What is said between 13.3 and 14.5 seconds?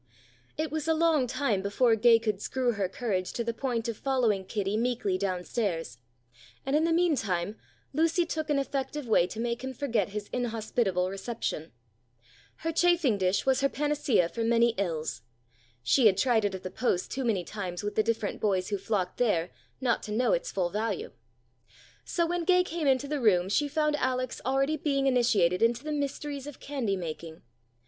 was her panacea for